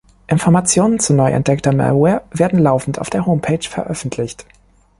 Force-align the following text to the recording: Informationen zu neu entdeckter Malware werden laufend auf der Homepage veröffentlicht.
Informationen 0.25 0.99
zu 0.99 1.13
neu 1.13 1.29
entdeckter 1.31 1.71
Malware 1.75 2.23
werden 2.31 2.57
laufend 2.57 2.97
auf 2.97 3.11
der 3.11 3.27
Homepage 3.27 3.69
veröffentlicht. 3.69 4.47